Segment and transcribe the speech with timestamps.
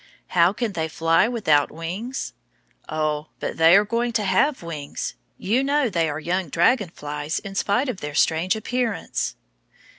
[0.29, 2.33] How can they fly without wings?
[2.89, 5.13] Oh, but they are going to have wings.
[5.37, 9.35] You know they are young dragon flies in spite of their strange appearance.